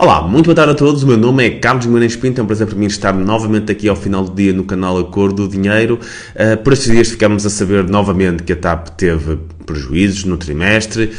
Olá, 0.00 0.22
muito 0.22 0.44
boa 0.44 0.54
tarde 0.54 0.70
a 0.70 0.74
todos. 0.76 1.02
O 1.02 1.08
meu 1.08 1.16
nome 1.16 1.44
é 1.44 1.50
Carlos 1.58 1.84
Guimarães 1.84 2.14
Pinto. 2.14 2.40
É 2.40 2.44
um 2.44 2.46
prazer 2.46 2.68
para 2.68 2.76
mim 2.76 2.86
estar 2.86 3.12
novamente 3.12 3.72
aqui 3.72 3.88
ao 3.88 3.96
final 3.96 4.22
do 4.22 4.32
dia 4.32 4.52
no 4.52 4.62
canal 4.62 4.96
Acordo 4.96 5.48
do 5.48 5.48
Dinheiro. 5.48 5.98
Uh, 6.36 6.56
por 6.62 6.72
estes 6.72 6.92
dias 6.92 7.08
ficamos 7.08 7.44
a 7.44 7.50
saber 7.50 7.82
novamente 7.82 8.44
que 8.44 8.52
a 8.52 8.56
TAP 8.56 8.90
teve 8.90 9.40
prejuízos 9.68 10.24
no 10.24 10.36
trimestre. 10.36 11.12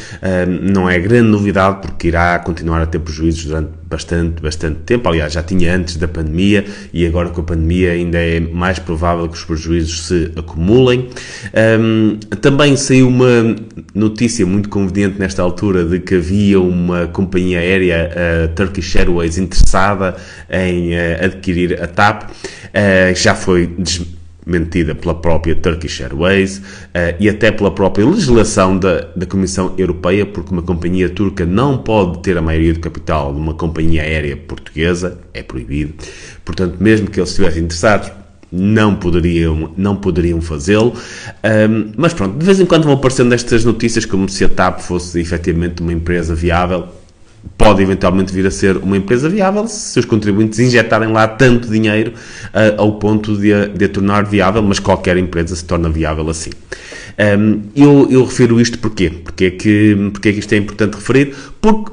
Não 0.62 0.90
é 0.90 1.00
grande 1.00 1.30
novidade 1.30 1.82
porque 1.82 2.08
irá 2.08 2.40
continuar 2.40 2.82
a 2.82 2.86
ter 2.86 3.00
prejuízos 3.00 3.46
durante 3.46 3.70
bastante, 3.90 4.42
bastante 4.42 4.79
tempo. 4.86 5.10
Aliás, 5.10 5.33
já 5.33 5.42
tinha 5.42 5.76
antes 5.76 5.96
da 5.96 6.08
pandemia 6.08 6.65
e 6.94 7.06
agora 7.06 7.29
com 7.29 7.42
a 7.42 7.44
pandemia 7.44 7.92
ainda 7.92 8.20
é 8.20 8.40
mais 8.40 8.78
provável 8.78 9.28
que 9.28 9.36
os 9.36 9.44
prejuízos 9.44 10.08
se 10.08 10.32
acumulem. 10.36 11.10
Um, 11.79 12.18
também 12.42 12.76
saiu 12.76 13.08
uma 13.08 13.56
notícia 13.94 14.46
muito 14.46 14.70
conveniente 14.70 15.20
nesta 15.20 15.42
altura 15.42 15.84
de 15.84 16.00
que 16.00 16.16
havia 16.16 16.59
uma 16.62 17.08
companhia 17.08 17.59
aérea, 17.59 18.12
a 18.45 18.48
Turkish 18.50 18.95
Airways, 18.95 19.38
interessada 19.38 20.16
em 20.50 20.94
uh, 20.94 21.26
adquirir 21.26 21.81
a 21.81 21.88
TAP. 21.88 22.30
Uh, 22.30 23.16
já 23.16 23.34
foi 23.34 23.68
mentida 24.49 24.95
pela 24.95 25.13
própria 25.13 25.55
Turkish 25.55 26.02
Airways 26.02 26.58
uh, 26.58 27.16
e 27.20 27.30
até 27.30 27.52
pela 27.52 27.71
própria 27.71 28.05
legislação 28.05 28.77
da, 28.77 29.08
da 29.16 29.25
Comissão 29.25 29.73
Europeia, 29.77 30.25
porque 30.25 30.52
uma 30.52 30.62
companhia 30.62 31.09
turca 31.09 31.45
não 31.45 31.77
pode 31.77 32.20
ter 32.20 32.38
a 32.38 32.41
maioria 32.41 32.73
do 32.73 32.80
capital 32.80 33.34
de 33.34 33.39
uma 33.39 33.53
companhia 33.53 34.02
aérea 34.02 34.35
portuguesa, 34.35 35.20
é 35.34 35.44
proibido. 35.44 35.94
Portanto, 36.44 36.77
mesmo 36.80 37.09
que 37.09 37.20
eles 37.20 37.30
estivessem 37.30 37.63
interessados, 37.63 38.12
não 38.52 38.95
poderiam, 38.95 39.72
não 39.77 39.95
poderiam 39.95 40.41
fazê-lo. 40.41 40.94
Um, 41.44 41.91
mas 41.95 42.13
pronto, 42.13 42.38
de 42.38 42.45
vez 42.45 42.59
em 42.59 42.66
quando 42.66 42.86
vão 42.86 42.94
aparecendo 42.94 43.34
estas 43.34 43.63
notícias 43.63 44.05
como 44.05 44.27
se 44.27 44.44
a 44.44 44.50
TAP 44.50 44.80
fosse 44.80 45.20
efetivamente 45.20 45.81
uma 45.81 45.94
empresa 45.94 46.34
viável 46.34 46.88
pode 47.58 47.82
eventualmente 47.82 48.34
vir 48.34 48.46
a 48.46 48.52
ser 48.52 48.78
uma 48.78 48.98
empresa 48.98 49.30
viável 49.30 49.68
se 49.68 50.00
os 50.00 50.06
contribuintes 50.06 50.60
injetarem 50.60 51.12
lá 51.12 51.28
tanto 51.28 51.70
dinheiro 51.70 52.14
uh, 52.54 52.81
ao 52.81 52.94
ponto 52.94 53.38
de 53.38 53.54
a, 53.54 53.66
de 53.66 53.86
a, 53.86 53.90
tornar 53.90 54.26
viável, 54.26 54.62
mas 54.62 54.80
qualquer 54.80 55.18
empresa 55.18 55.56
se 55.56 55.66
torna 55.66 55.90
viável 55.90 56.30
assim. 56.30 56.52
Um, 57.38 57.62
eu, 57.76 58.08
eu, 58.09 58.23
refiro 58.23 58.62
isto 58.62 58.80
porquê? 58.80 59.09
Porque 59.09 59.46
é, 59.46 59.52
que, 59.52 60.09
porque 60.14 60.30
é 60.30 60.34
que 60.34 60.40
isto 60.40 60.54
é 60.54 60.58
importante 60.58 60.96
referir? 60.96 61.36
Porque 61.59 61.92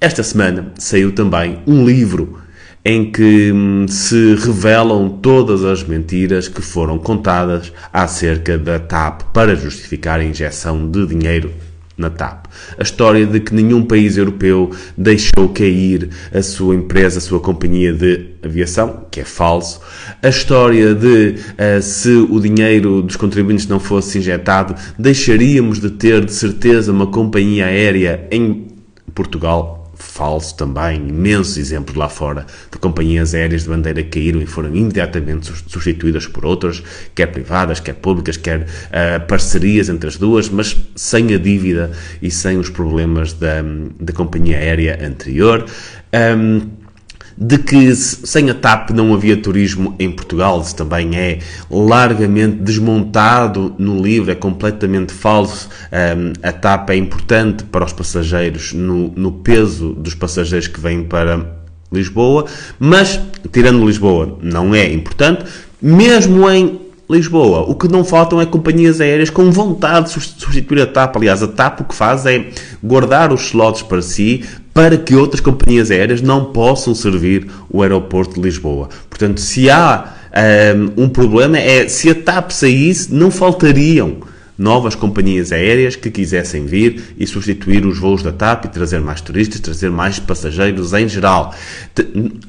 esta 0.00 0.22
semana 0.22 0.72
saiu 0.78 1.12
também 1.12 1.58
um 1.66 1.84
livro 1.84 2.38
em 2.84 3.10
que 3.10 3.50
hum, 3.50 3.86
se 3.88 4.34
revelam 4.34 5.08
todas 5.08 5.64
as 5.64 5.82
mentiras 5.82 6.48
que 6.48 6.60
foram 6.60 6.98
contadas 6.98 7.72
acerca 7.92 8.58
da 8.58 8.78
TAP 8.78 9.22
para 9.32 9.54
justificar 9.54 10.20
a 10.20 10.24
injeção 10.24 10.90
de 10.90 11.06
dinheiro 11.06 11.50
na 11.96 12.10
TAP. 12.10 12.46
A 12.78 12.82
história 12.82 13.24
de 13.26 13.40
que 13.40 13.54
nenhum 13.54 13.84
país 13.84 14.16
europeu 14.16 14.70
deixou 14.96 15.48
cair 15.48 16.08
a 16.32 16.42
sua 16.42 16.74
empresa, 16.74 17.18
a 17.18 17.20
sua 17.20 17.40
companhia 17.40 17.92
de 17.92 18.26
aviação, 18.42 19.06
que 19.10 19.20
é 19.20 19.24
falso. 19.24 19.80
A 20.22 20.28
história 20.28 20.94
de 20.94 21.36
uh, 21.36 21.82
se 21.82 22.10
o 22.10 22.40
dinheiro 22.40 23.02
dos 23.02 23.16
contribuintes 23.16 23.66
não 23.66 23.78
fosse 23.78 24.18
injetado, 24.18 24.74
deixaríamos 24.98 25.80
de 25.80 25.90
ter 25.90 26.24
de 26.24 26.32
certeza 26.32 26.92
uma 26.92 27.06
companhia 27.06 27.66
aérea 27.66 28.26
em 28.30 28.66
Portugal, 29.14 29.83
falso 30.14 30.56
também, 30.56 31.08
imensos 31.08 31.56
exemplos 31.56 31.96
lá 31.96 32.08
fora 32.08 32.46
de 32.70 32.78
companhias 32.78 33.34
aéreas 33.34 33.64
de 33.64 33.68
bandeira 33.68 34.00
que 34.00 34.20
caíram 34.20 34.40
e 34.40 34.46
foram 34.46 34.68
imediatamente 34.68 35.52
substituídas 35.66 36.28
por 36.28 36.46
outras, 36.46 36.80
quer 37.16 37.26
privadas, 37.26 37.80
quer 37.80 37.94
públicas, 37.94 38.36
quer 38.36 38.60
uh, 38.60 39.26
parcerias 39.26 39.88
entre 39.88 40.08
as 40.08 40.16
duas, 40.16 40.48
mas 40.48 40.76
sem 40.94 41.34
a 41.34 41.38
dívida 41.38 41.90
e 42.22 42.30
sem 42.30 42.58
os 42.58 42.70
problemas 42.70 43.32
da, 43.32 43.60
da 43.98 44.12
companhia 44.12 44.56
aérea 44.56 45.04
anterior. 45.04 45.66
Um, 46.14 46.83
de 47.36 47.58
que 47.58 47.94
sem 47.94 48.48
a 48.50 48.54
TAP 48.54 48.90
não 48.90 49.12
havia 49.12 49.36
turismo 49.36 49.94
em 49.98 50.10
Portugal, 50.10 50.60
isso 50.60 50.76
também 50.76 51.16
é 51.16 51.38
largamente 51.70 52.56
desmontado 52.56 53.74
no 53.78 54.00
livro, 54.00 54.30
é 54.30 54.34
completamente 54.34 55.12
falso. 55.12 55.68
Um, 55.92 56.32
a 56.42 56.52
TAP 56.52 56.90
é 56.90 56.96
importante 56.96 57.64
para 57.64 57.84
os 57.84 57.92
passageiros 57.92 58.72
no, 58.72 59.08
no 59.16 59.32
peso 59.32 59.94
dos 59.94 60.14
passageiros 60.14 60.68
que 60.68 60.80
vêm 60.80 61.02
para 61.02 61.64
Lisboa, 61.92 62.46
mas 62.78 63.20
tirando 63.52 63.86
Lisboa 63.86 64.38
não 64.42 64.74
é 64.74 64.92
importante, 64.92 65.44
mesmo 65.80 66.48
em 66.50 66.83
Lisboa. 67.08 67.60
O 67.68 67.74
que 67.74 67.86
não 67.86 68.04
faltam 68.04 68.40
é 68.40 68.46
companhias 68.46 69.00
aéreas 69.00 69.30
com 69.30 69.50
vontade 69.50 70.06
de 70.06 70.20
substituir 70.40 70.80
a 70.82 70.86
TAP. 70.86 71.16
Aliás, 71.16 71.42
a 71.42 71.48
TAP 71.48 71.80
o 71.80 71.84
que 71.84 71.94
faz 71.94 72.24
é 72.26 72.46
guardar 72.82 73.32
os 73.32 73.42
slots 73.42 73.82
para 73.82 74.00
si 74.00 74.44
para 74.72 74.96
que 74.96 75.14
outras 75.14 75.40
companhias 75.40 75.90
aéreas 75.90 76.20
não 76.20 76.46
possam 76.46 76.94
servir 76.94 77.46
o 77.70 77.82
aeroporto 77.82 78.34
de 78.34 78.40
Lisboa. 78.40 78.88
Portanto, 79.08 79.40
se 79.40 79.70
há 79.70 80.12
um, 80.96 81.04
um 81.04 81.08
problema, 81.08 81.58
é 81.58 81.86
se 81.86 82.10
a 82.10 82.14
TAP 82.14 82.50
saísse, 82.50 83.14
não 83.14 83.30
faltariam 83.30 84.16
novas 84.56 84.94
companhias 84.94 85.52
aéreas 85.52 85.96
que 85.96 86.10
quisessem 86.10 86.64
vir 86.66 87.14
e 87.18 87.26
substituir 87.26 87.84
os 87.84 87.98
voos 87.98 88.22
da 88.22 88.32
TAP 88.32 88.66
e 88.66 88.68
trazer 88.68 89.00
mais 89.00 89.20
turistas, 89.20 89.60
trazer 89.60 89.90
mais 89.90 90.18
passageiros 90.18 90.92
em 90.92 91.08
geral. 91.08 91.54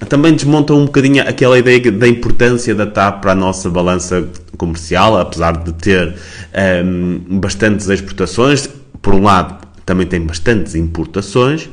Também 0.08 0.34
desmontam 0.34 0.80
um 0.80 0.86
bocadinho 0.86 1.28
aquela 1.28 1.58
ideia 1.58 1.92
da 1.92 2.08
importância 2.08 2.76
da 2.76 2.86
TAP 2.86 3.22
para 3.22 3.32
a 3.32 3.36
nossa 3.36 3.70
balança 3.70 4.28
comercial, 4.58 5.18
apesar 5.18 5.58
de 5.58 5.74
ter 5.74 6.16
um, 6.86 7.40
bastantes 7.40 7.90
exportações. 7.90 8.70
Por 9.02 9.14
um 9.14 9.24
lado, 9.24 9.66
também 9.86 10.08
tem 10.08 10.22
bastantes 10.22 10.74
importações, 10.76 11.70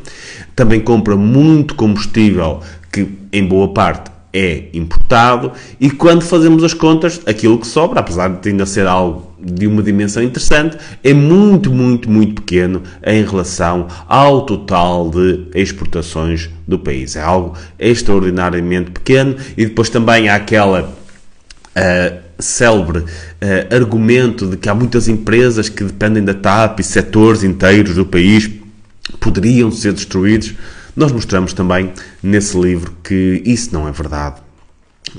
também 0.54 0.80
compra 0.80 1.16
muito 1.16 1.74
combustível 1.74 2.60
que, 2.90 3.08
em 3.32 3.46
boa 3.46 3.72
parte, 3.72 4.10
é 4.32 4.68
importado 4.72 5.52
e 5.78 5.90
quando 5.90 6.22
fazemos 6.22 6.64
as 6.64 6.72
contas, 6.72 7.20
aquilo 7.26 7.58
que 7.58 7.66
sobra, 7.66 8.00
apesar 8.00 8.28
de 8.28 8.48
ainda 8.48 8.64
ser 8.64 8.86
algo 8.86 9.31
de 9.42 9.66
uma 9.66 9.82
dimensão 9.82 10.22
interessante, 10.22 10.76
é 11.02 11.12
muito, 11.12 11.70
muito, 11.70 12.10
muito 12.10 12.42
pequeno 12.42 12.82
em 13.04 13.24
relação 13.24 13.88
ao 14.08 14.46
total 14.46 15.10
de 15.10 15.46
exportações 15.54 16.48
do 16.66 16.78
país. 16.78 17.16
É 17.16 17.22
algo 17.22 17.56
extraordinariamente 17.78 18.92
pequeno 18.92 19.36
e 19.56 19.66
depois 19.66 19.88
também 19.88 20.28
há 20.28 20.36
aquela 20.36 20.82
uh, 20.82 22.22
célebre 22.38 23.00
uh, 23.00 23.74
argumento 23.74 24.46
de 24.46 24.56
que 24.56 24.68
há 24.68 24.74
muitas 24.74 25.08
empresas 25.08 25.68
que 25.68 25.84
dependem 25.84 26.24
da 26.24 26.34
TAP 26.34 26.80
e 26.80 26.84
setores 26.84 27.42
inteiros 27.42 27.96
do 27.96 28.06
país 28.06 28.50
poderiam 29.18 29.70
ser 29.70 29.92
destruídos. 29.92 30.54
Nós 30.94 31.10
mostramos 31.10 31.52
também 31.52 31.90
nesse 32.22 32.58
livro 32.58 32.94
que 33.02 33.42
isso 33.44 33.70
não 33.72 33.88
é 33.88 33.92
verdade. 33.92 34.36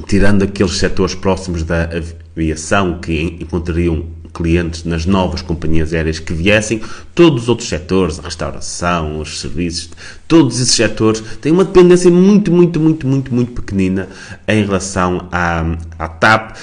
Tirando 0.07 0.43
aqueles 0.43 0.77
setores 0.77 1.15
próximos 1.15 1.63
da 1.63 1.89
aviação 2.35 2.99
que 2.99 3.37
encontrariam 3.39 4.05
clientes 4.33 4.83
nas 4.83 5.05
novas 5.05 5.41
companhias 5.41 5.93
aéreas 5.93 6.17
que 6.17 6.33
viessem, 6.33 6.81
todos 7.13 7.43
os 7.43 7.49
outros 7.49 7.69
setores, 7.69 8.19
a 8.19 8.23
restauração, 8.23 9.19
os 9.19 9.39
serviços, 9.39 9.91
todos 10.27 10.59
esses 10.59 10.73
setores 10.73 11.21
têm 11.39 11.51
uma 11.51 11.63
dependência 11.63 12.09
muito, 12.09 12.51
muito, 12.51 12.79
muito, 12.79 13.07
muito, 13.07 13.33
muito 13.33 13.51
pequenina 13.51 14.09
em 14.47 14.65
relação 14.65 15.27
à, 15.31 15.63
à 15.99 16.07
TAP. 16.07 16.57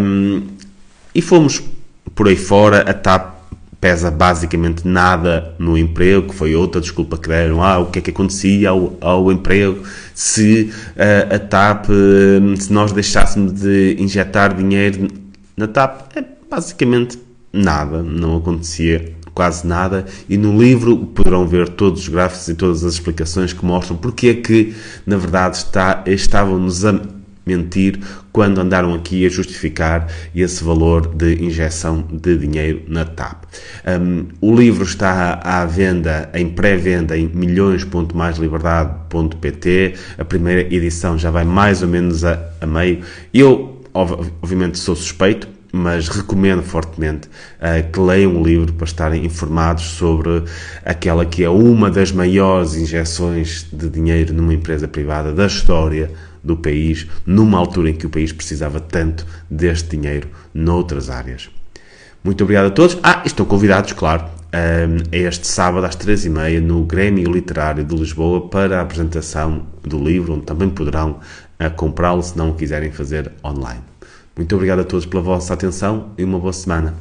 Um, 0.00 0.42
e 1.14 1.20
fomos 1.20 1.60
por 2.14 2.28
aí 2.28 2.36
fora, 2.36 2.82
a 2.82 2.94
TAP 2.94 3.37
pesa 3.80 4.10
basicamente 4.10 4.86
nada 4.86 5.54
no 5.58 5.78
emprego, 5.78 6.28
que 6.28 6.34
foi 6.34 6.54
outra 6.54 6.80
desculpa 6.80 7.16
que 7.16 7.28
deram, 7.28 7.62
ah, 7.62 7.78
o 7.78 7.86
que 7.86 8.00
é 8.00 8.02
que 8.02 8.10
acontecia 8.10 8.70
ao, 8.70 8.96
ao 9.00 9.30
emprego 9.30 9.84
se 10.14 10.72
uh, 10.96 11.34
a 11.34 11.38
TAP, 11.38 11.86
se 12.58 12.72
nós 12.72 12.90
deixássemos 12.90 13.52
de 13.52 13.96
injetar 13.98 14.54
dinheiro 14.54 15.06
na 15.56 15.68
TAP, 15.68 16.16
é 16.16 16.24
basicamente 16.50 17.18
nada, 17.52 18.02
não 18.02 18.36
acontecia 18.36 19.14
quase 19.32 19.64
nada, 19.64 20.04
e 20.28 20.36
no 20.36 20.60
livro 20.60 20.96
poderão 20.96 21.46
ver 21.46 21.68
todos 21.68 22.02
os 22.02 22.08
gráficos 22.08 22.48
e 22.48 22.54
todas 22.54 22.82
as 22.82 22.94
explicações 22.94 23.52
que 23.52 23.64
mostram 23.64 23.96
porque 23.96 24.28
é 24.28 24.34
que, 24.34 24.74
na 25.06 25.16
verdade, 25.16 25.58
está, 25.58 26.02
estavam-nos 26.06 26.84
a 26.84 27.00
mentir 27.48 27.98
quando 28.30 28.60
andaram 28.60 28.94
aqui 28.94 29.26
a 29.26 29.30
justificar 29.30 30.06
esse 30.34 30.62
valor 30.62 31.14
de 31.14 31.42
injeção 31.42 32.06
de 32.12 32.36
dinheiro 32.36 32.82
na 32.86 33.06
TAP. 33.06 33.44
Um, 34.00 34.26
o 34.40 34.54
livro 34.54 34.84
está 34.84 35.40
à 35.42 35.64
venda, 35.64 36.30
em 36.34 36.50
pré-venda, 36.50 37.16
em 37.16 37.26
milhões.maisliberdade.pt. 37.26 39.94
A 40.18 40.24
primeira 40.24 40.60
edição 40.74 41.18
já 41.18 41.30
vai 41.30 41.44
mais 41.44 41.80
ou 41.82 41.88
menos 41.88 42.22
a, 42.24 42.38
a 42.60 42.66
meio. 42.66 43.00
Eu, 43.32 43.80
obviamente, 43.94 44.78
sou 44.78 44.94
suspeito, 44.94 45.48
mas 45.72 46.08
recomendo 46.08 46.62
fortemente 46.62 47.28
uh, 47.28 47.90
que 47.90 48.00
leiam 48.00 48.40
o 48.40 48.44
livro 48.44 48.72
para 48.72 48.86
estarem 48.86 49.24
informados 49.24 49.84
sobre 49.84 50.44
aquela 50.84 51.26
que 51.26 51.44
é 51.44 51.50
uma 51.50 51.90
das 51.90 52.12
maiores 52.12 52.74
injeções 52.74 53.66
de 53.72 53.88
dinheiro 53.88 54.32
numa 54.32 54.54
empresa 54.54 54.88
privada 54.88 55.32
da 55.32 55.46
história 55.46 56.10
do 56.42 56.56
país, 56.56 57.06
numa 57.26 57.58
altura 57.58 57.90
em 57.90 57.94
que 57.94 58.06
o 58.06 58.10
país 58.10 58.32
precisava 58.32 58.80
tanto 58.80 59.26
deste 59.50 59.96
dinheiro 59.96 60.28
noutras 60.52 61.10
áreas. 61.10 61.50
Muito 62.22 62.42
obrigado 62.42 62.66
a 62.66 62.70
todos. 62.70 62.98
Ah, 63.02 63.22
estão 63.24 63.46
convidados, 63.46 63.92
claro, 63.92 64.24
este 65.12 65.46
sábado 65.46 65.84
às 65.86 65.94
três 65.94 66.24
e 66.24 66.30
meia 66.30 66.60
no 66.60 66.84
Grêmio 66.84 67.30
Literário 67.30 67.84
de 67.84 67.94
Lisboa 67.94 68.48
para 68.48 68.78
a 68.78 68.82
apresentação 68.82 69.66
do 69.82 69.98
livro, 69.98 70.34
onde 70.34 70.44
também 70.44 70.68
poderão 70.68 71.20
comprá-lo 71.76 72.22
se 72.22 72.36
não 72.36 72.50
o 72.50 72.54
quiserem 72.54 72.90
fazer 72.90 73.30
online. 73.44 73.80
Muito 74.36 74.54
obrigado 74.54 74.80
a 74.80 74.84
todos 74.84 75.04
pela 75.04 75.22
vossa 75.22 75.52
atenção 75.52 76.10
e 76.16 76.24
uma 76.24 76.38
boa 76.38 76.52
semana. 76.52 76.94